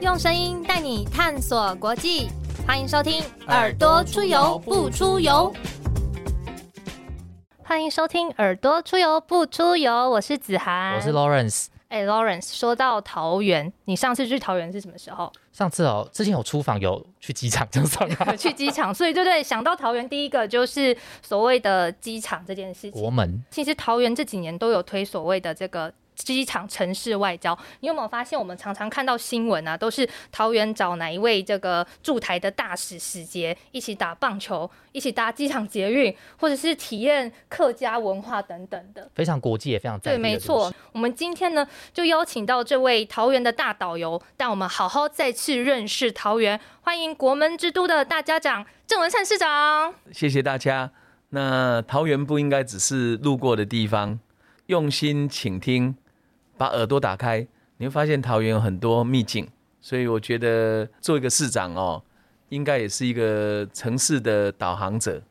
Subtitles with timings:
[0.00, 2.30] 用声音带你探索国际，
[2.66, 5.52] 欢迎收听《耳朵出游不出游》。
[7.62, 11.66] 欢迎收听《耳朵出游不出游》，我是子涵，我是 Lawrence。
[11.88, 15.30] 哎，Lawrence，说到桃园，你上次去桃园是什么时候？
[15.52, 18.34] 上次哦，之前有出访，有去机场，就算了。
[18.38, 22.92] 去机场，所以对对，想到桃园，第一个就是所谓的机场这件事情。
[22.92, 25.92] 国门，其实桃园这几年都有推所谓的这个。
[26.22, 40.72] 机场城市外交，你有没有发现，我们常常看到新闻啊，都是桃园找哪一位这个驻台的大使使节一起打棒球，一起搭机场捷运，或者是体验客家文化等等的，非常国际也非常对，没错。
[40.92, 46.60] 我们今天呢，就邀请到这位桃园的大导游，带我们好好再次认识桃园。
[46.82, 50.90] 欢迎国门之都的大家长郑文灿市长，谢谢大家。
[51.30, 54.18] 那桃园不应该只是路过的地方，
[54.66, 55.94] 用心倾听。
[56.60, 57.46] 把耳朵打开，
[57.78, 59.48] 你会发现桃园有很多秘境，
[59.80, 62.04] 所以我觉得做一个市长哦，
[62.50, 65.22] 应该也是一个城市的导航者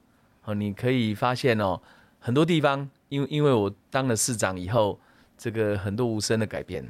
[0.46, 0.56] 哦。
[0.56, 1.80] 你可以发现哦，
[2.20, 5.00] 很多地方，因为因为我当了市长以后，
[5.38, 6.84] 这个很多无声的改变。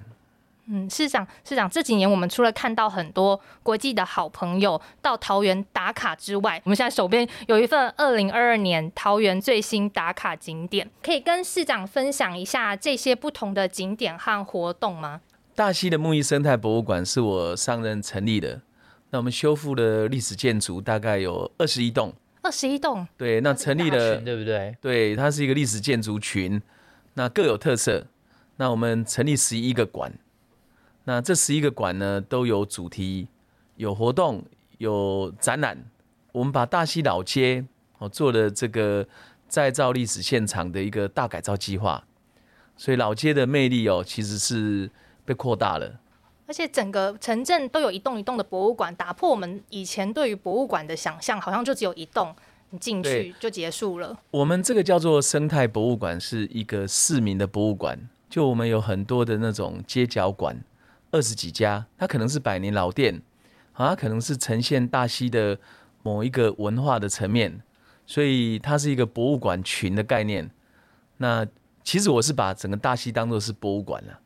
[0.71, 15.21] 嗯，市长，市长，这几年我们除了看到很多国际的好朋友到桃园打卡之外，我们现在手边有一份二零二二年桃园最新打卡景点，可以跟市长分享一下这些不同的景点和活动吗？
[15.55, 18.61] 大溪的木艺生态博物馆是我上任成立的，
[19.09, 24.77] 那我们修复的历史建筑大概有二十一栋，二十一栋，对，那成立了，对不对？
[24.79, 26.61] 对，它是一个历史建筑群，
[27.15, 28.05] 那各有特色，
[28.57, 30.13] 那我们成立十一个馆。
[31.09, 33.27] 那这十一个馆呢，都有主题、
[33.77, 34.43] 有活动、
[34.77, 35.75] 有展览。
[36.31, 37.65] 我们把大溪老街
[37.97, 39.07] 哦做了这个
[39.47, 42.03] 再造历史现场的一个大改造计划，
[42.77, 44.87] 所以老街的魅力哦其实是
[45.25, 45.99] 被扩大了。
[46.45, 52.35] 而且整个城镇都有一栋一栋的博物馆，打破我们以前对于博物馆的想象，好像就只有一栋，
[52.69, 54.15] 你进去就结束了。
[54.29, 57.99] 我们这个叫做生态博物馆，是一个市民的博物馆。
[58.29, 60.63] 就我们有很多的那种街角馆。
[61.11, 63.21] 二十几家，它可能是百年老店，
[63.73, 65.57] 啊，可能是呈现大溪的
[66.03, 67.61] 某一个文化的层面，
[68.05, 70.49] 所以它是一个博物馆群的概念。
[71.17, 71.45] 那
[71.83, 74.19] 其实我是把整个大溪当做是博物馆了，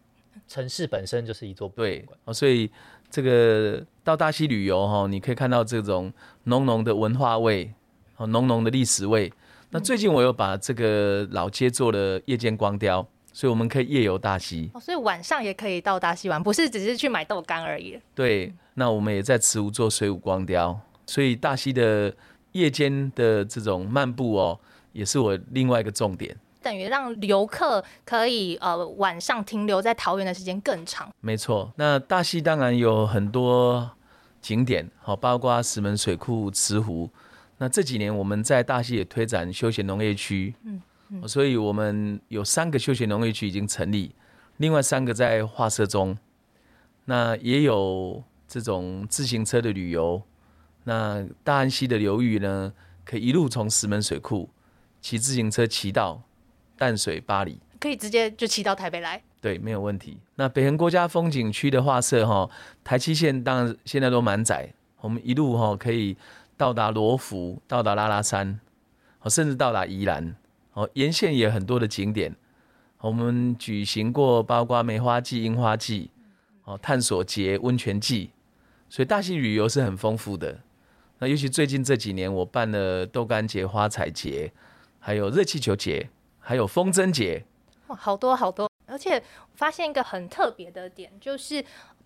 [0.48, 2.70] 城市本身就是一座博物馆，所以
[3.10, 6.12] 这个到大溪旅游哈，你可以看到这种
[6.44, 7.74] 浓浓的文化味，
[8.18, 9.32] 哦，浓浓的历史味。
[9.70, 13.08] 那最近我又把这个老街做了夜间光雕。
[13.34, 18.00] 所以我们可以夜游大溪，哦，所以晚上也可以到大溪玩，不是只是去买豆干而已。
[18.14, 22.14] 对，那我们也在慈湖做水舞光雕，所以大溪的
[22.52, 24.60] 夜间的这种漫步哦，
[24.92, 26.38] 也是我另外一个重点。
[26.62, 31.10] 等于让游客可以呃晚上停留在桃园的时间更长。
[31.20, 33.90] 没错，那大溪当然有很多
[34.42, 37.10] 景点，好，包括石门水库、慈湖。
[37.58, 40.80] 那这几年我们在大溪也推展休闲农业区，嗯。
[41.28, 44.14] 所以，我们有三个休闲农业区已经成立，
[44.58, 46.18] 另外三个在画设中。
[47.06, 50.22] 那也有这种自行车的旅游。
[50.86, 52.74] 那大安溪的流域呢，
[53.06, 54.50] 可以一路从石门水库
[55.02, 56.22] 骑自行车骑到
[56.78, 59.22] 淡水、巴黎，可以直接就骑到台北来。
[59.40, 60.18] 对，没有问题。
[60.36, 62.50] 那北横国家风景区的画社哈，
[62.84, 66.18] 台七线当然现在都满载，我们一路哈可以
[66.58, 68.60] 到达罗浮，到达拉拉山，
[69.22, 70.36] 哦，甚至到达宜兰。
[70.74, 72.36] 哦，沿线也很多的景点，
[73.00, 76.10] 我们举行过包括梅花季、樱花季，
[76.64, 78.32] 哦，探索节、温泉季，
[78.90, 80.60] 所以大溪旅游是很丰富的。
[81.20, 84.52] 那尤其最近这几年，我办了豆干节、花彩节，
[85.00, 87.46] 还有热气球节，还有风筝节，
[87.88, 88.70] 哇，好多好多！
[88.86, 89.24] 而且
[89.54, 91.64] 发现一个很特别的点，就是。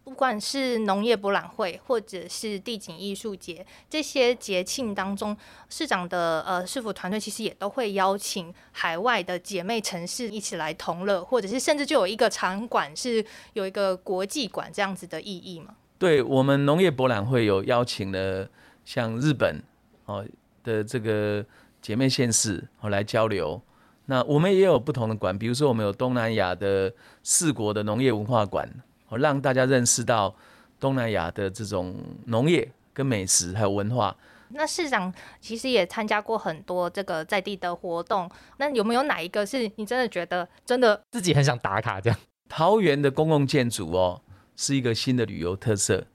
[0.07, 5.35] 不管是农业博览会，或者是地景艺术节，这些节庆当中，
[5.67, 15.75] 市长的呃市府团队其实也都会邀请海外的姐妹城市一起来同乐，或者是甚至就有一个场馆是有一个国际馆这样子的意义嘛？
[15.99, 18.47] 对我们农业博览会有邀请了
[18.85, 19.61] 像日本
[20.05, 20.25] 哦
[20.63, 21.45] 的这个
[21.81, 23.61] 姐妹县市哦来交流，
[24.05, 26.93] 那我们也有不同的馆，比如说我们有东南亚的
[27.23, 28.73] 四国的农业文化馆。
[29.09, 30.35] 哦，让大家认识到
[30.79, 31.95] 东南亚的这种
[32.25, 34.15] 农业、跟美食还有文化。
[34.49, 42.17] 那市长其实也参加过很多这个在地的活动，那有没有哪一个是你真的觉得真的自己很想打卡这样？
[42.47, 44.21] 桃园的公共建筑哦，
[44.55, 46.05] 是一个新的旅游特色。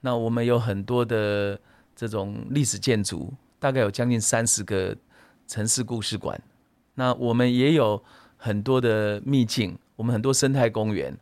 [0.00, 1.60] 那我们有很多的
[1.94, 4.96] 这种历史建筑，大概有将近三十个
[5.46, 6.40] 城市故事馆。
[6.94, 8.02] 那我们也有
[8.36, 11.16] 很多的秘境，我们很多生态公园。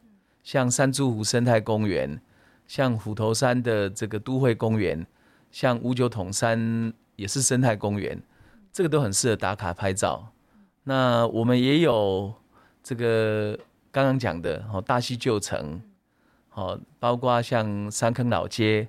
[0.44, 2.20] 像山珠湖生态公园，
[2.68, 5.04] 像虎头山的这个都会公园，
[5.50, 8.22] 像五九统山也是生态公园，
[8.70, 10.32] 这个都很适合打卡拍照。
[10.82, 12.34] 那我们也有
[12.82, 13.58] 这个
[13.90, 15.80] 刚刚讲的哦，大溪旧城，
[16.52, 18.88] 哦，包括像三坑老街，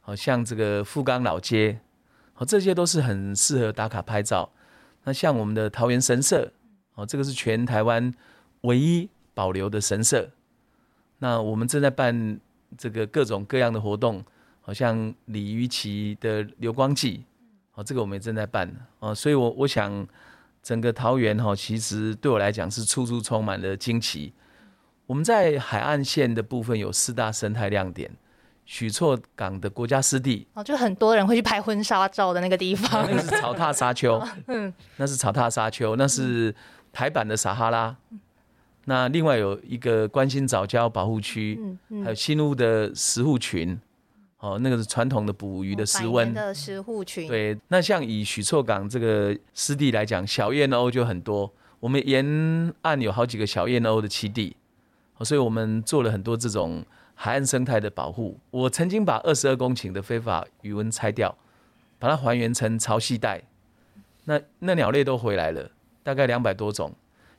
[0.00, 1.78] 好像这个富冈老街，
[2.32, 4.50] 好，这些都是很适合打卡拍照。
[5.04, 6.52] 那像我们的桃园神社，
[6.96, 8.12] 哦，这个是全台湾
[8.62, 10.30] 唯一保留的神社。
[11.18, 12.38] 那我们正在办
[12.76, 14.24] 这个各种各样的活动，
[14.60, 17.24] 好像鲤鱼旗的流光祭，
[17.74, 18.70] 哦，这个我们也正在办。
[19.00, 20.06] 哦，所以我我想
[20.62, 24.32] 整个桃园哈，其实对我来讲是处处充满了惊奇。
[25.06, 28.10] 我们在海岸线的部分有四大生态亮点，
[28.66, 36.54] 许厝港的国家湿地，哦，就很多人会去拍婚纱照的那个地方，那个是草踏沙丘， 嗯，那是草踏沙丘，那是
[36.92, 37.96] 台版的撒哈拉。
[38.88, 41.60] 那另外有一个关心早礁保护区，
[42.02, 43.78] 还有新屋的石户群，
[44.38, 47.28] 哦，那个是传统的捕鱼的石温的石户群。
[47.28, 51.52] 对，那像以许厝港这个湿地来讲，小燕鸥就很多。
[51.80, 52.24] 我们沿
[52.80, 54.56] 岸有好几个小燕鸥的栖地，
[55.20, 56.82] 所以我们做了很多这种
[57.14, 58.38] 海岸生态的保护。
[58.50, 61.36] 我曾经把二十二公顷的非法渔温拆掉，
[61.98, 63.42] 把它还原成潮汐带，
[64.24, 65.70] 那那鸟类都回来了，
[66.02, 66.90] 大概两百多种。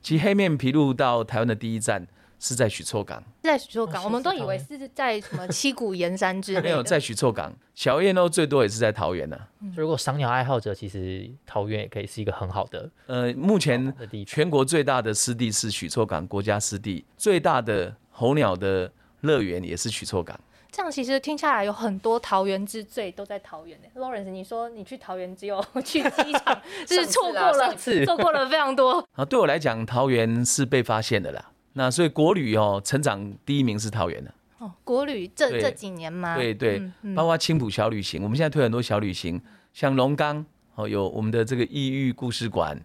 [0.02, 2.06] 其实黑面琵鹭到台湾的第一站
[2.38, 6.62] 是在许厝港，在许厝港，我们都以为是在什么七股岩山之类的。
[6.62, 7.52] 没有，在许厝港。
[7.74, 9.38] 小燕鸥最多也是在桃园呢。
[9.76, 12.90] 如果赏鸟爱好者，其实桃园也可以是一个很好的。
[13.06, 13.94] 呃，目前
[14.26, 20.38] 全国最大的湿地是许厝港国家湿地，最大的候鸟的乐园也是许厝港。
[20.72, 23.88] 这样其实听下来有很多桃园之最都在桃园呢。
[24.00, 29.04] Lawrence，你说你去桃园只有 去机场， 是错过了，错过了非常多。
[29.16, 31.50] 啊，对我来讲，桃园是被发现的啦。
[31.72, 34.32] 那所以国旅哦，成长第一名是桃园的。
[34.58, 36.36] 哦，国旅这这几年吗？
[36.36, 36.82] 对对，
[37.14, 39.40] 包括青浦小旅行，我们现在推很多小旅行，
[39.72, 40.44] 像龙岗
[40.74, 42.80] 哦，有我们的这个异域故事馆，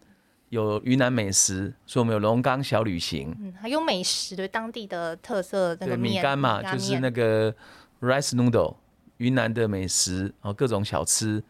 [0.55, 3.35] 有云南美食，所以我们有龙岗小旅行。
[3.39, 7.53] 嗯，还有美食的当地的特色那个米干嘛，就是那个。
[8.01, 8.75] Rice noodle，
[9.17, 11.41] 云南的美食哦，各种小吃。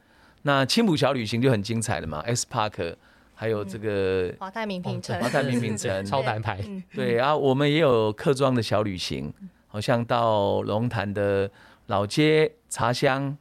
[0.44, 2.96] 那青浦小旅行就很精彩了嘛，X Park，
[3.34, 6.64] 还有这个华泰名品城，华泰名品城 超难排。
[6.94, 9.34] 对啊，我们也有客庄的小旅行，
[9.68, 11.50] 好像到龙潭的
[11.88, 13.36] 老街茶香。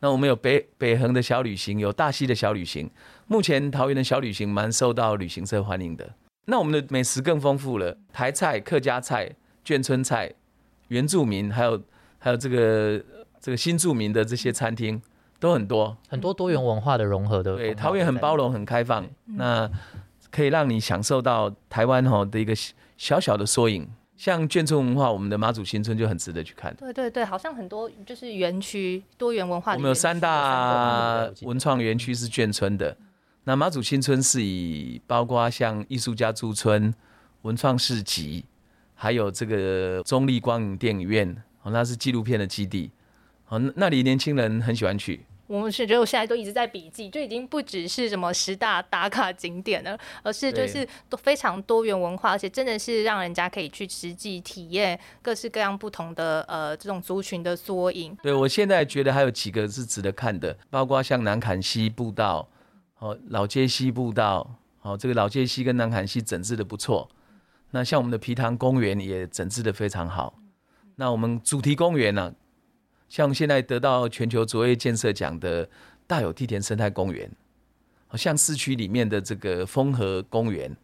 [0.00, 2.88] 那我们有北北横的小旅行，有大溪的小旅行。
[3.30, 6.14] 目前桃园的小旅行蛮受到旅行社欢迎的。
[6.46, 9.30] 那我们的美食更丰富了，台菜、客家菜、
[9.64, 10.34] 眷村菜、
[10.88, 11.80] 原住民，还有。
[12.22, 13.02] 还有这个
[13.40, 15.00] 这个新住民的这些餐厅
[15.38, 17.56] 都很多，很多多元文化的融合的。
[17.56, 19.66] 对，桃园很包容、很开放，那
[20.30, 22.54] 可以让你享受到台湾哈的一个
[22.98, 23.88] 小小的缩影。
[24.18, 26.76] 像眷村文化，我们的妈祖新村就很值得去看。
[26.76, 29.72] 对对对，好像很多就是园区多元文化。
[29.72, 32.94] 我们有三大文创园区是眷村的，
[33.50, 36.94] 那妈祖新村是以包括像艺术家驻村、
[37.42, 38.44] 文创市集，
[38.94, 41.36] 还有这个中立光影电影院。
[41.62, 42.92] 哦，那是纪录片的基地，
[43.48, 45.22] 哦，那里年轻人很喜欢去。
[45.48, 58.16] 我们是觉得我现在都一直在笔记，就已经不只是什么十大打卡景点了，而是就是都非常多元文化，而且真的是让人家可以去实际体验各式各样不同的呃这种族群的缩影。
[58.22, 62.48] 对我现在觉得还有几个是值得看的，包括像南坎西步道，
[63.00, 67.10] 哦，老街西步道，哦，这个老街西跟南坎西整治的不错。
[67.72, 70.38] 那像我们的皮塘公园也整治的非常好。
[70.96, 72.34] 那我们主题公园呢，
[73.08, 75.68] 像现在得到全球卓越建设奖的
[76.06, 77.30] 大有梯田生态公园，
[78.06, 80.76] 好像市区里面的这个丰和公园，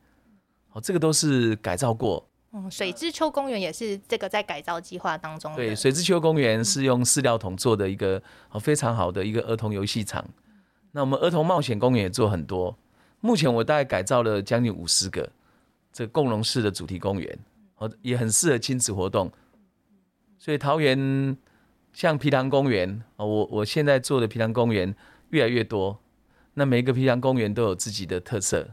[0.72, 2.26] 哦，这个都是改造过。
[2.52, 5.54] 嗯，水之丘公园也是这个在改造计划当中。
[5.54, 10.24] 对，水之丘公园是用饲料桶做的一个哦非常好的一个儿童游戏场。
[10.96, 12.74] 那我们儿童冒险公园也做很多，
[13.20, 15.30] 目前我大概改造了将近五十个
[15.92, 17.38] 这共融式的主题公园，
[17.76, 19.30] 哦，也很适合亲子活动。
[20.38, 21.36] 所以桃园
[21.92, 24.96] 像皮塘公园啊，我我现在做的皮塘公园
[25.28, 26.00] 越来越多，
[26.54, 28.66] 那每一个皮塘公园都有自己的特色，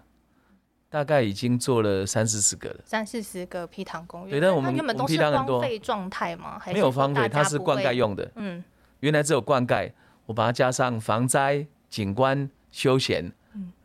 [0.90, 2.80] 大概已经做了三四十个了。
[2.86, 6.58] 三四十个皮塘公园，对，但我们原本都是荒废状态吗？
[6.68, 8.32] 没有荒废，它是灌溉用的。
[8.36, 8.64] 嗯，
[9.02, 9.92] 原来只有灌溉，
[10.26, 13.32] 我把它加上防灾、景观、休闲，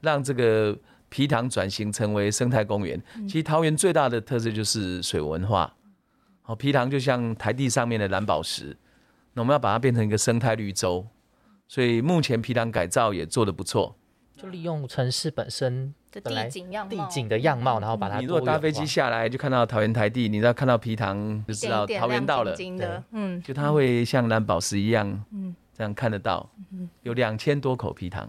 [0.01, 0.75] 让这个
[1.11, 2.99] 皮塘转型成为生态公园。
[3.29, 5.75] 其实桃园最大的特色就是水文化。
[6.45, 8.75] 哦，皮塘就像台地上面的蓝宝石，
[9.35, 11.07] 那我们要把它变成一个生态绿洲，
[11.69, 13.95] 所以目前皮塘改造也做得不错。
[14.35, 22.57] 就利用城市本身的地景样貌，地景的样貌，然后把它你如果搭飞机下来，就看到桃园台地，你知道看到皮塘就知道桃园到了。
[23.11, 26.51] 嗯，就它会像蓝宝石一样，嗯这样看得到。
[27.05, 28.29] 有两千多口皮塘，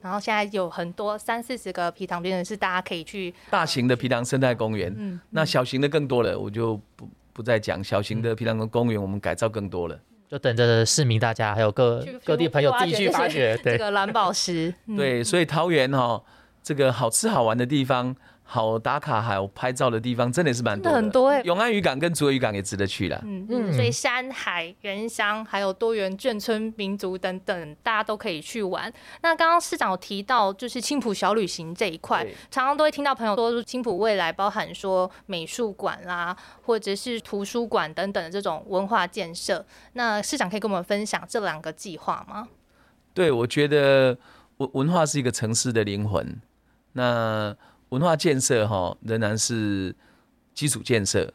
[0.00, 7.82] 然后现在有很多三四十个皮塘边是大家可以去，大型的皮塘生态公园，嗯，那小型的更多了，我就不不再讲。
[7.82, 9.98] 小型的皮塘公园我们改造更多了。
[10.28, 16.22] 就等着市民大家还有各各地朋友自己去去挖掘发掘，对，这个蓝宝石，嗯，对，所以桃园哈、
[16.62, 18.14] 这个好吃好玩的地方，
[18.50, 20.96] 好打卡、还有拍照的地方，真的是蛮多的。
[20.96, 23.20] 很多哎，永安渔港跟竹围渔港也值得去啦。
[23.22, 28.90] 嗯嗯嗯，所以山海原乡还有多元眷村民族等等，大家都可以去玩。
[29.20, 39.62] 那刚刚市长有提到，就是青浦小旅行这一块，常常都会听到朋友说，青浦未来包含说美术馆啦，或者是图书馆等等的这种文化建设。
[39.92, 42.48] 那市长可以跟我们分享这两个计划吗？
[43.12, 44.16] 对，我觉得
[44.56, 46.40] 文文化是一个城市的灵魂。
[46.92, 47.54] 那
[47.90, 49.94] 文化建设哈、仍然是
[50.54, 51.32] 基础建设。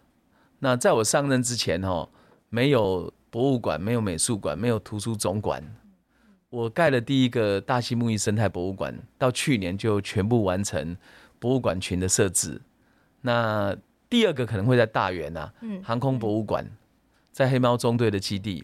[0.60, 2.08] 那在我上任之前哈、
[2.50, 5.64] 没有博物馆，没有美术馆，没有图书总馆。
[6.50, 10.96] 我盖了第一个大溪木艺生态博物馆，到去年就全部完成
[11.40, 12.62] 博物馆群的设置。
[13.22, 13.76] 那
[14.08, 16.64] 第二个可能会在大园啊，嗯航空博物馆，
[17.32, 18.64] 在黑猫中队的基地。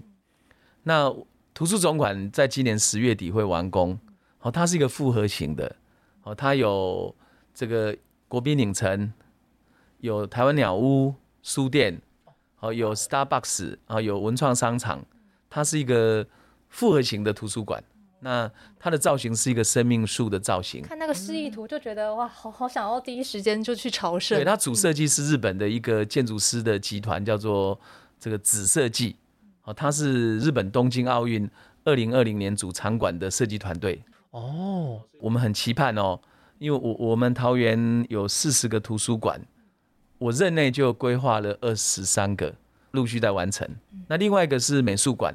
[0.84, 1.12] 那
[1.56, 4.00] 图书总馆在今年十月底会完工，
[4.42, 5.76] 哦，它是一个复合型的，
[6.22, 7.14] 哦，它有
[7.54, 7.96] 这个
[8.28, 9.12] 国宾影城，
[10.00, 12.02] 有台湾鸟屋书店，
[12.60, 15.06] 哦，有 Starbucks，啊，有文创商场，
[15.50, 16.26] 它是一个
[16.68, 17.84] 复合型的图书馆。
[18.22, 24.38] 那它的造型是一个生命树的造型，看那个示意图就觉得哇，好好想要第一时间就去朝圣。
[24.38, 27.80] 对，它主设计是日本的一个建筑师的集团，叫做
[28.20, 29.16] 这个紫设计。
[29.64, 31.50] 哦，它是日本东京奥运
[31.86, 34.04] 二零二零年主场馆的设计团队。
[34.32, 36.20] 哦，我们很期盼哦，
[36.60, 39.42] 因为我我们桃园有四十个图书馆，
[40.18, 42.54] 我任内就规划了二十三个，
[42.92, 43.68] 陆续在完成。
[44.08, 45.34] 那另外一个是美术馆，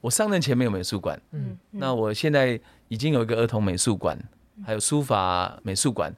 [0.00, 4.18] 我上任前没有美术馆，嗯，那我现在已经有一个儿童美术馆，
[4.64, 6.12] 还有书法美术馆。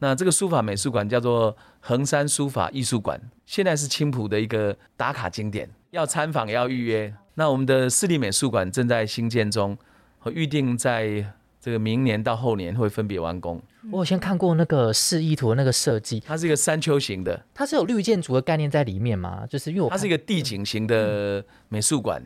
[0.00, 7.12] 那这个书法美术馆叫做衡山书法艺术馆，现在是青浦的一个打卡景点，要参访也要预约。
[7.34, 9.76] 那我们的市立美术馆正在兴建中，
[10.18, 11.32] 和预定在
[11.68, 13.60] 这个明年到后年会分别完工。
[13.90, 19.46] 我有先看过那个示意图的那个设计，它是一个山丘型的，它是有绿建筑的概念在里面吗？
[19.46, 22.22] 就是因为我它是一个地景型的美术馆。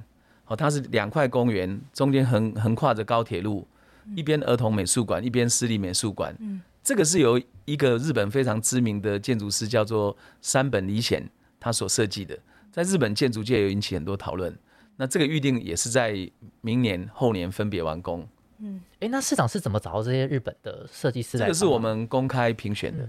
[0.47, 3.67] 哦，它是两块公园，中间横横跨着高铁路，
[4.15, 6.33] 一边儿童美术馆，一边私立美术馆。
[6.39, 12.39] 嗯这个是由一个日本非常知名的建筑师叫做山本理显他所设计的，
[12.71, 14.57] 在日本建筑界有引起很多讨论。
[14.99, 16.31] 那这个预定也是在
[16.61, 18.25] 明年后年分别完工。
[19.00, 21.47] 哎，那市长是怎么找到这些日本的设计师来？
[21.47, 23.09] 这个是我们公开评选的，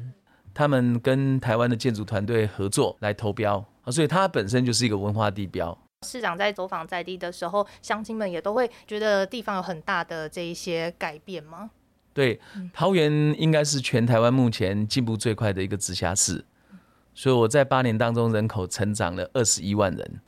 [0.53, 5.77] 他们跟台湾的建筑团队合作来投标啊，所以它本身就是一个文化地标。
[6.05, 11.71] 市长在走访在地的时候，乡亲们也都会觉得地方有很大的这一些改变吗？
[12.13, 12.39] 对，
[12.73, 16.45] 桃园应该是全台湾目前进步最快的一个直辖市，
[17.15, 20.21] 所以我在八年当中人口成长了二十一万人。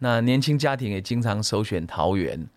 [0.00, 2.48] 那年轻家庭也经常首选桃园，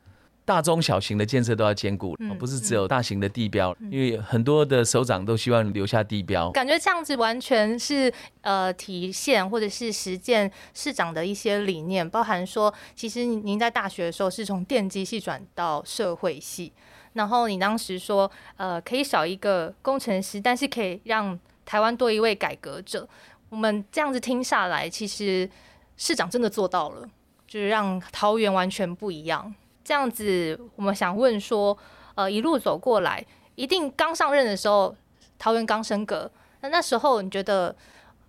[0.43, 6.51] 大中小型的建设都要兼顾，嗯不是只有大型的地标，因为很多的首长都希望留下地标。
[6.51, 16.73] 感觉这样子完全是呃体现或者是实践市长的一些理念，包含说，其实您在大学的时候是从电机系转到社会系，
[17.13, 23.07] 然后你当时说，呃，可以少一个工程师，但是可以让台湾多一位改革者。
[23.49, 25.49] 我们这样子听下来，其实
[25.97, 27.07] 市长真的做到了，
[27.47, 29.53] 就是让桃园完全不一样。
[29.91, 31.77] 这样子，我们想问说，
[32.15, 34.95] 呃，一路走过来，一定刚上任的时候，
[35.37, 36.31] 桃园刚升格，
[36.61, 37.75] 那那时候你觉得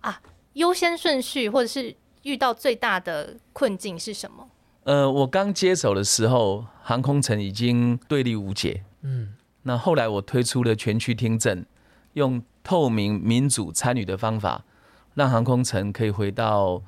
[0.01, 0.21] 啊，
[0.55, 4.49] 优先顺序或者是遇到最大的困境是什么？
[4.83, 8.83] 呃，我刚接手的时候，航空城已经对立无解。
[9.03, 11.65] 嗯，那后来我推出了全区听证，
[12.11, 14.65] 用透明、民主、参与的方法，
[15.13, 16.83] 让航空城可以回到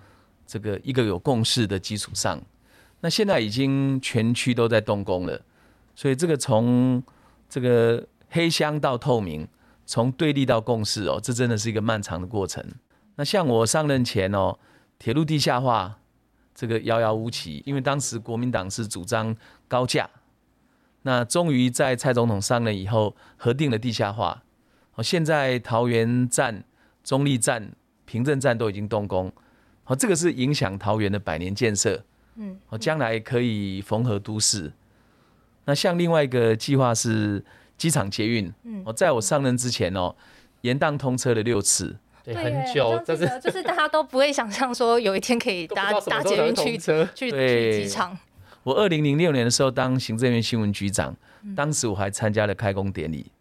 [0.46, 2.42] 这个一个有共识的基础上。
[3.02, 5.42] 那现在已经全区都在动工了，
[5.96, 7.04] 所以这个从
[7.48, 9.48] 这个黑箱到透明，
[9.86, 12.64] 从对立到共识哦，这真的是一个漫长的过程。
[13.18, 14.58] 那像我上任前哦，
[14.98, 16.00] 铁路地下化
[16.56, 19.36] 这个遥遥无期，因为当时国民党是主张
[19.68, 20.10] 高架，
[21.04, 24.44] 那终于在蔡总统上任以后核定了地下化。
[24.96, 26.64] 哦，现在桃园站、
[27.04, 27.74] 中立站、
[28.06, 29.32] 平镇站都已经动工，
[29.84, 32.04] 好，这个是影响桃园的百年建设。
[32.36, 34.72] 嗯，哦，将来可以缝合都市。
[35.66, 37.44] 那像另外一个计划是
[37.78, 40.16] 机场捷运，嗯哦，在我上任之前哦，
[40.62, 46.78] 延宕通车了六次，对，很久，好这是 就是大家都不会想象说有一天可以搭搭捷运去。
[46.78, 48.18] 去去机场。
[48.64, 53.32] 我二零零六年的时候当行政院新闻局长，嗯当时我还参加了开工典礼。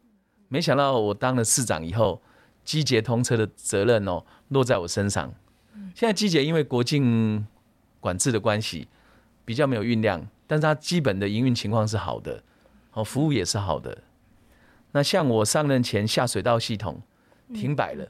[0.48, 2.20] 没想到我当了市长以后，
[2.64, 5.32] 机捷通车的责任哦落在我身上。
[5.74, 7.46] 嗯现在机捷因为国境
[8.04, 8.86] 管制的关系，
[9.46, 12.42] 比较没有运量，但是它基本的营运情况是好的，
[12.92, 13.96] 哦，服务也是好的。
[14.92, 17.00] 那像我上任前下水道系统
[17.54, 18.06] 停摆了，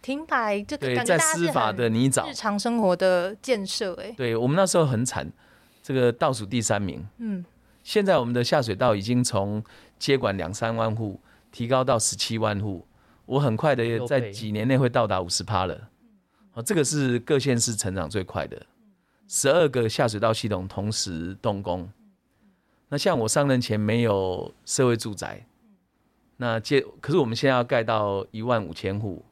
[0.00, 2.30] 停摆，这个对，在司法的泥沼。
[2.30, 5.28] 日，常生活的建设，哎，对我们那时候很惨，
[5.82, 7.04] 这个倒数第三名。
[7.18, 7.44] 嗯，
[7.82, 9.60] 现在我们的下水道已经从
[9.98, 11.18] 接管两三万户
[11.50, 12.86] 提高到十七万户，
[13.26, 15.90] 我很快的在几年内会到达五十趴了。
[16.52, 18.64] 哦，这个是各县市成长最快的，
[19.36, 21.90] 十二个下水道系统同时动工。
[22.88, 25.44] 那像我上任前没有社会住宅，
[26.36, 29.24] 那接可是我们现在要盖到一万五千户。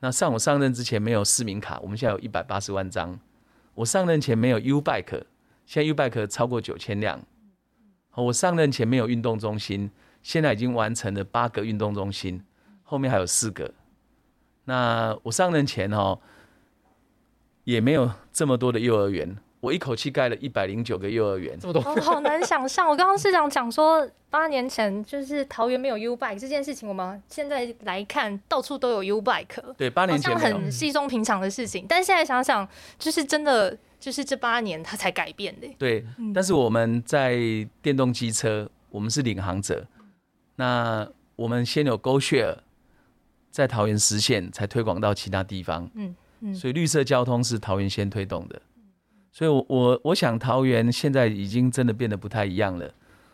[0.00, 3.20] 那上我上任之前没有市民卡，我们现在有一百八十万张。
[3.74, 5.24] 我上任前没有 U Bike，
[5.66, 7.20] 现在 U Bike 超过九千辆。
[8.14, 9.90] 我上任前没有运动中心，
[10.22, 12.42] 现在已经完成了八个运动中心，
[12.82, 13.74] 后面还有四个。
[14.64, 16.18] 那我上任前哦，
[17.68, 21.54] 也没有这么多的幼儿园，我一口气盖了一百零九个幼儿园。
[21.60, 22.88] 这么多，我，好难想象。
[22.88, 30.48] 我刚刚市长讲说，八年前就是桃园没有 U Bike 这件事情，我们现在来看，到处都有 U Bike，对，八年前没有。
[30.48, 31.84] 像很稀松平常的事情。
[31.86, 32.66] 但现在想想，
[32.98, 35.68] 就是真的，就是这八年它才改变的。
[35.78, 37.36] 对，嗯但是我们在
[37.82, 39.86] 电动机车，我们是领航者。
[40.56, 41.06] 那
[41.36, 42.60] 我们先有 Go Share，
[43.50, 45.90] 在桃园实现，才推广到其他地方。
[45.92, 48.60] 嗯嗯所以绿色交通是桃园先推动的。
[49.32, 52.92] 所以我，我我想桃园现在已经真的变得不太一样了。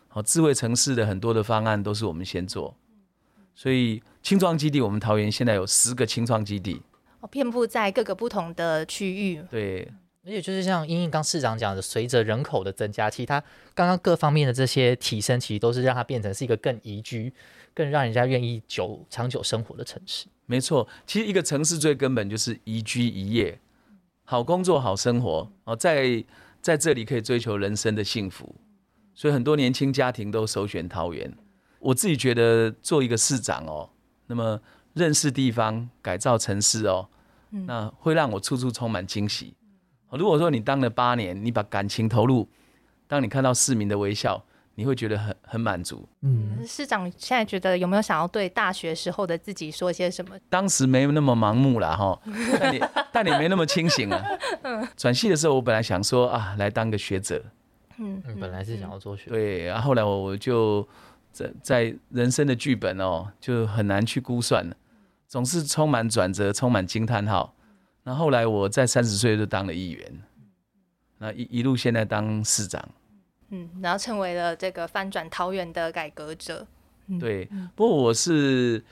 [0.09, 2.77] 好，智慧城市的很多的方案都是我们先做。
[3.55, 6.83] 所以，青创基地，我们桃园现在有十个青创基地。
[7.21, 9.41] 哦，遍布在各个不同的区域。
[9.51, 9.89] 对，
[10.25, 13.43] 而且就是像英英刚市长讲的，随着人口的增加，其实它
[13.75, 17.33] 刚刚各方面的这些提升，其实都是让它变成是一个更宜居、
[17.73, 20.27] 更让人家愿意久长久生活的城市。
[20.46, 23.59] 没错，其实一个城市最根本就是宜居宜业，
[24.24, 26.24] 好工作好生活哦，在
[26.61, 28.54] 在这里可以追求人生的幸福，
[29.14, 31.33] 所以很多年轻家庭都首选桃园。
[31.78, 33.90] 我自己觉得做一个市长哦，
[34.26, 34.61] 那么
[34.94, 37.09] 认识地方、改造城市哦，
[37.50, 39.54] 那会让我处处充满惊喜。
[40.09, 42.48] 哦如果说你当了八年，你把感情投入，
[43.07, 44.44] 当你看到市民的微笑，
[44.77, 46.09] 你会觉得很很满足。
[46.23, 50.37] 嗯，市长现在觉得有没有想要对大学时候的自己说些什么？
[50.49, 52.21] 当时没那么盲目了，哈，
[52.59, 52.81] 但你
[53.13, 54.23] 但你没那么清醒啊。
[54.97, 57.45] 转系的时候，我本来想说啊，来当个学者，
[57.99, 60.87] 嗯嗯，本来是想要做学，对，然后后来我我就
[61.31, 64.77] 在在人生的剧本哦，就很难去估算了，
[65.29, 67.55] 总是充满转折，充满惊叹号。
[68.03, 70.23] 那后来我在三十岁就当了议员，
[71.19, 72.87] 那一一路现在当市长。
[73.55, 76.67] 嗯，然后成为了这个翻转桃园的改革者。
[77.07, 78.83] 嗯对，不过我是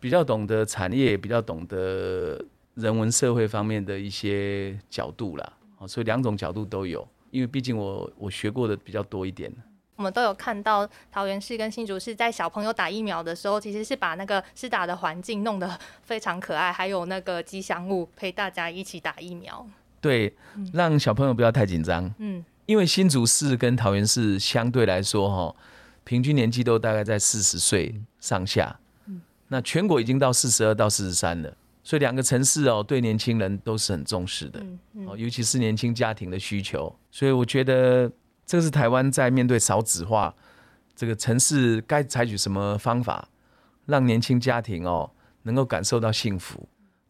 [0.00, 9.52] 比较懂得产业，比较懂得人文社会方面的一些角度啦，哦，所以两种角度都有，因为毕竟我我学过的比较多一点。
[9.94, 19.66] 我们都有看到桃园市跟新竹市在小朋友打疫苗的时候，其实是把那个施打的环境弄得 非常可爱，还有那个吉祥物陪大家一起打疫苗。
[20.00, 20.32] 对，
[20.72, 25.56] 让小朋友不要太紧张，嗯因为新竹市跟桃园市相对来说，哈，
[26.04, 28.78] 平均年纪都大概在四十岁上下。
[29.48, 34.60] 那全国已经到四十二到四十三了，所以两个城市哦，对年轻人都是很重视的。
[34.60, 38.12] 嗯嗯哦，尤其是年轻家庭的需求，所以我觉得
[38.44, 40.34] 这是台湾在面对少子化
[40.94, 43.26] 这个城市该采取什么方法，
[43.86, 45.10] 让年轻家庭哦
[45.44, 46.68] 能够感受到幸福。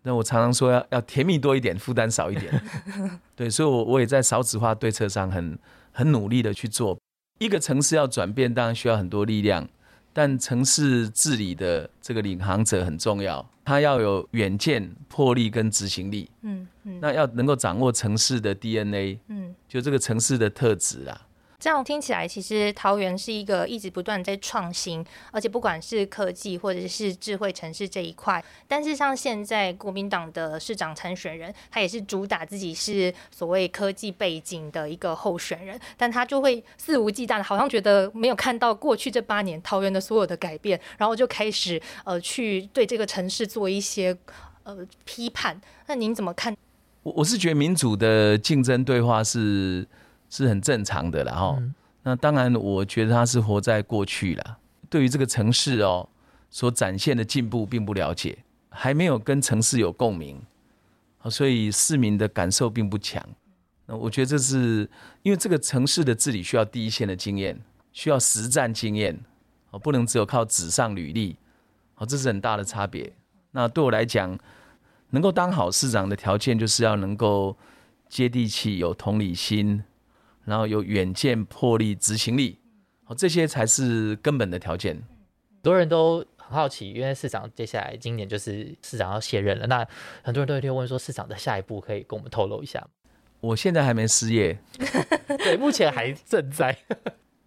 [0.08, 2.50] 那我常常说要要甜蜜多一点，负担少一点。
[3.36, 5.58] 对，所以我我也在少子化对策上很
[5.92, 6.98] 很努力的去做。
[7.38, 9.68] 一个城市要转变，当然需要很多力量，
[10.14, 16.30] 但城市治理的这个领航者很重要，他要有远见、魄力跟执行力。
[16.40, 21.20] 嗯嗯那要能够掌握城市的 DNA，嗯，就这个城市的特质啊。
[21.60, 44.16] 这样听起来，其实桃园是一个一直不断在创新，而且不管是科技或者是智慧城市这一块，但是像现在国民党的市长参选人，他也是主打自己是所谓科技背景的一个候选人，但他就会肆无忌惮，好像觉得没有看到过去这八年桃园的所有的改变，然后就开始呃去对这个城市做一些
[44.62, 45.60] 呃批判。
[45.88, 46.56] 那您怎么看？
[47.02, 49.84] 我我是觉得民主的竞争对话是
[50.30, 51.56] 是很正常的啦哈。
[51.58, 54.58] 嗯那当然，我觉得他是活在过去啦。
[54.88, 56.08] 对于这个城市哦
[56.48, 58.38] 所展现的进步并不了解，
[58.70, 60.40] 还没有跟城市有共鸣，
[61.18, 63.22] 啊，所以市民的感受并不强。
[63.84, 64.88] 那我觉得这是
[65.22, 67.60] 因为这个城市的治理需要第一线的经验，
[67.92, 69.18] 需要实战经验，
[69.70, 71.36] 哦，不能只有靠纸上履历，
[71.96, 73.12] 哦，这是很大的差别。
[73.50, 74.38] 那对我来讲，
[75.10, 77.54] 能够当好市长的条件，就是要能够
[78.08, 79.82] 接地气、有同理心，
[80.48, 82.58] 然后有远见、魄力、执行力，
[83.04, 84.94] 哦，这些才是根本的条件。
[84.94, 89.86] 很多人都很好奇，因为市长接下来今年就是市长要卸任了，那
[90.22, 92.88] 很多人都会问说，市长的下一步可以跟我们透露一下吗？
[93.40, 94.58] 我现在还没失业，
[95.44, 96.76] 对，目前还正在。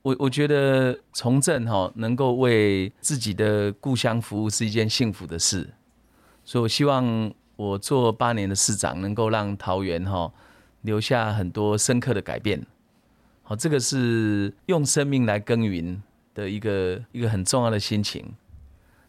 [0.03, 5.73] 我我觉得从政哈，能够为自己的故乡服务是一件幸福的事，
[6.43, 10.31] 所以我希望我做八年的市长，能够让桃园哈
[10.81, 12.65] 留下很多深刻的改变。
[13.51, 16.01] 好，这个是用生命来耕耘
[16.33, 18.33] 的一个一个很重要的心情。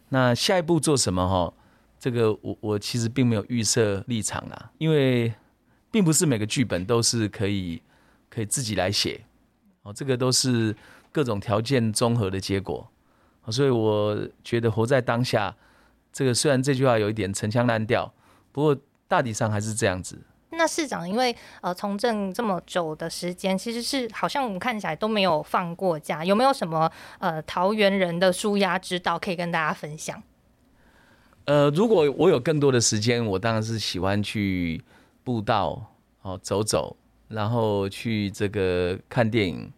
[0.09, 1.53] 那下一步做什么哈？
[1.97, 5.33] 这个我我其实并没有预设立场啊，因为
[5.89, 7.81] 并不是每个剧本都是可以
[8.29, 9.21] 可以自己来写。
[9.83, 10.75] 哦，这个都是
[11.13, 12.85] 各种条件综合的结果，
[13.47, 15.55] 所以我觉得活在当下，
[16.11, 18.13] 这个虽然这句话有一点陈腔滥调，
[18.51, 18.77] 不过
[19.07, 20.19] 大体上还是这样子。
[20.57, 30.21] 那市长因为呃从政这么久的时间，其实是好像我们看起来都没有放过假，有没有什么呃桃园人的舒压之道可以跟大家分享？
[31.45, 34.83] 呃，如果我有更多的时间，我当然是喜欢去
[35.23, 36.95] 步道哦走走。
[37.29, 39.71] 然后去这个看电影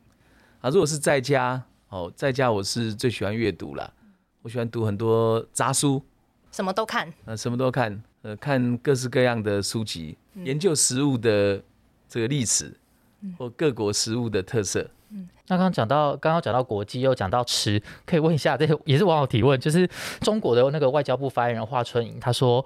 [0.60, 3.94] 啊，如果是在家哦，在家我是最喜欢阅读了，
[4.42, 6.04] 我喜欢读很多杂书，
[6.52, 11.62] 什么都看，呃，什么都看，呃，看各式各样的书籍，研究食物的
[12.10, 12.76] 这个历史
[13.38, 14.90] 或各国食物的特色。
[15.12, 19.88] 嗯，那刚刚讲到，刚刚讲到国际，又讲到吃，可以问一下，这也是网友提问，就是
[20.22, 22.66] 中国的那个外交部发言人华春莹他说。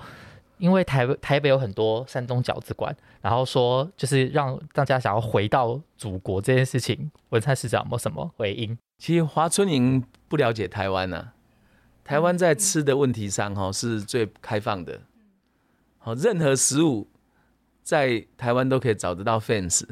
[0.59, 8.77] 因为台台北有很多山东饺子馆，然后说就是让大家想要回到祖国这件事情，文灿市长有什么回应？
[8.97, 11.29] 其实华春莹不了解台湾呐，
[12.03, 14.99] 台湾在吃的问题上哈是最开放的，
[15.99, 17.07] 好，任何食物
[17.83, 19.83] 在台湾都可以找得到 fans，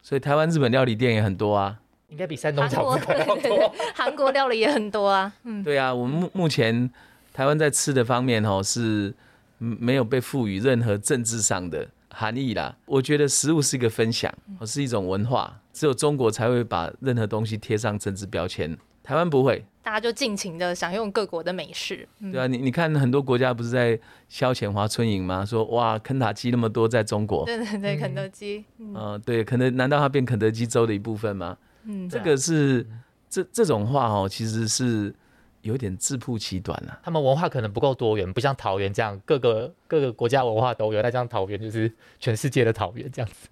[0.00, 6.90] 所以台湾日本料理店也很多啊，应该比山东饺子馆多，韩国料理也很多啊，嗯，对啊，我们目目前
[7.32, 9.14] 台湾在吃的方面哦是。
[9.62, 12.74] 没有被赋予任何政治上的含义啦。
[12.86, 14.32] 我觉得食物是一个分享，
[14.66, 19.64] 是一种文化，只有中国才会把任何东西贴上政治标签，台湾不会。
[19.82, 22.06] 大家就尽情的享用各国的美食。
[22.20, 25.44] 对啊，你你看很多国家不是在消遣华春莹吗？
[25.44, 27.44] 说哇，肯塔基那么多在中国。
[27.46, 28.64] 对对对，肯德基。
[28.78, 31.56] 嗯，对，可能难道它变肯德基州的一部分吗？
[31.84, 32.86] 嗯，这个是
[33.28, 35.14] 这这种话哦，其实是。
[35.62, 37.00] 有点自曝其短了。
[37.02, 41.02] 他们文化可能不够多元，不像桃园这样各个各个国家文化都有。
[41.02, 43.46] 那像桃园就是全世界的桃园这样子。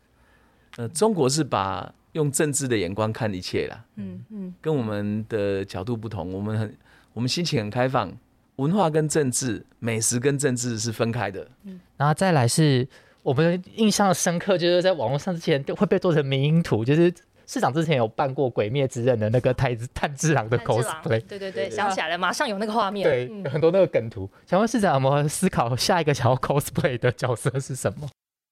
[0.79, 3.85] 呃，中国是把用政治的眼光看一切啦。
[3.97, 6.77] 嗯嗯，跟我们的角度不同，我们很
[7.13, 8.13] 我们心情很开放。
[8.57, 11.47] 文化跟政治、美食跟政治是分开的。
[11.65, 12.87] 嗯，然后再来是
[13.23, 17.13] 我们印象深刻，就是在网络上之前会被做成迷因图，就是。
[17.51, 24.31] 市长之前有办过《鬼灭之刃》的那个太子炭治郎的 cosplay，对对对，想起来了，马上有那个画面，对，很多那个梗图。
[24.45, 28.07] 想问市长有没有思考下一个想要 cosplay 的角色是什么？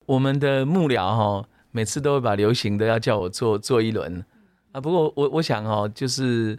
[0.07, 4.25] 我们的幕僚哈，每次都会把流行的要叫我做做一轮
[4.73, 4.81] 啊。
[4.81, 6.59] 不过我我想哦，就是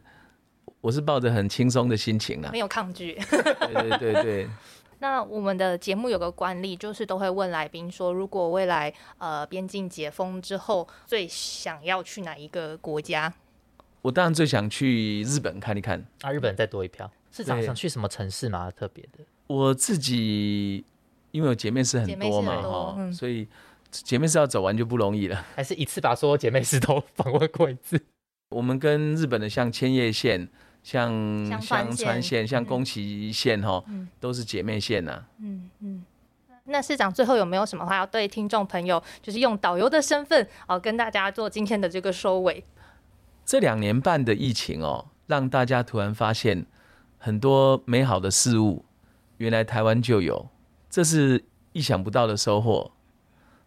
[0.79, 3.15] 我是抱着很轻松的心情啦，没有抗拒。
[3.31, 4.47] 对对对对。
[5.01, 13.33] 那我们的节目有个惯例，就是都会问来宾说，如果未来呃边境解封之后，最想要去哪一个国家？
[14.03, 16.05] 我当然最想去日本看一看。
[16.21, 17.09] 啊，日本再多一票。
[17.31, 18.69] 是长想去什么城市吗？
[18.69, 19.23] 特别的？
[19.47, 20.85] 我自己
[21.31, 23.47] 因为我姐妹是很多嘛，哈，所以
[23.91, 25.45] 姐妹市要走完就不容易了。
[25.55, 27.99] 还是一次把所有姐妹市都访问过一次？
[28.49, 30.49] 我们跟日本的像千叶县。
[30.83, 31.11] 像
[31.61, 33.83] 香川县、像宫崎县哈，
[34.21, 35.25] 都是姐妹县呐。
[35.39, 36.05] 嗯嗯。
[36.63, 42.63] 那市长最后有没有什么话要对听众朋友，就是用导游的身份哦，跟大家做今天的这个收尾？
[43.43, 46.65] 这两年半的疫情哦，让大家突然发现
[47.17, 48.85] 很多美好的事物，
[49.39, 50.47] 原来台湾就有，
[50.89, 52.93] 这是意想不到的收获。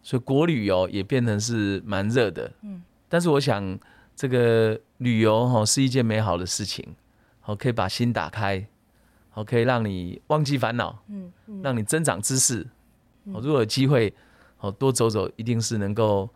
[0.01, 2.51] 所以国旅游也变成是蛮热的。
[2.61, 2.81] 嗯。
[3.07, 3.77] 但是我想，
[4.15, 6.95] 这个旅游哈是一件美好的事情。
[7.39, 8.65] 好，可以把心打开，
[9.31, 11.31] 好，可以让你忘记烦恼，嗯，
[11.63, 12.67] 让你增长知识。
[13.33, 14.13] 好，如果有机会，
[14.57, 16.29] 好多走走，一定是能够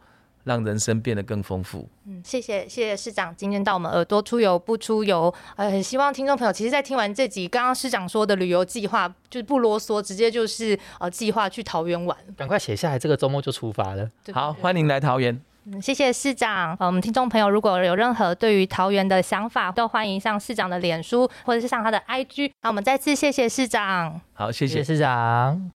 [0.45, 1.85] 让人生变得更丰富。
[2.07, 12.17] 嗯，谢谢谢谢市长今天到我们耳朵出游不出游，呃，很希望听众朋友其实，在听完这集，刚刚市长说的旅游计划，就是不啰嗦，直接就是呃计划去桃园玩。
[12.37, 14.09] 赶快写下来，这个周末就出发了。
[14.23, 15.37] 对好，欢迎来桃园。
[15.65, 16.77] 嗯，谢谢市长。
[16.79, 22.51] 呃，我们听众朋友如果有任何对于桃园的想法，都欢迎上市长的脸书或者是上他的 IG。
[22.61, 24.21] 那我们再次谢谢市长。
[24.33, 25.63] 好，谢谢谢谢市长。